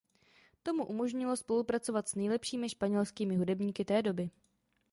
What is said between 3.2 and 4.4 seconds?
hudebníky té doby.